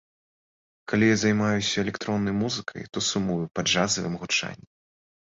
Калі 0.91 1.05
я 1.09 1.17
займаюся 1.23 1.81
электроннай 1.83 2.35
музыкай, 2.43 2.81
то 2.95 3.03
сумую 3.09 3.35
па 3.59 3.65
джазавым 3.67 4.15
гучанні. 4.23 4.67